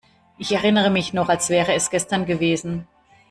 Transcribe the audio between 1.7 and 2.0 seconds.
es